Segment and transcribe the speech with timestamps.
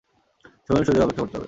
[0.69, 1.39] সময় এবং সুযোগের অপেক্ষা করতে হবে।